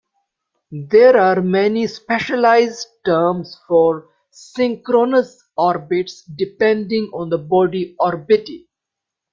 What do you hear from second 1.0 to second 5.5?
are many specialized terms for synchronous